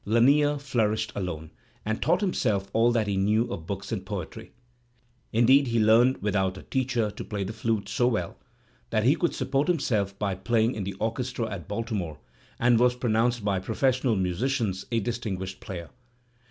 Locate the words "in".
10.73-10.85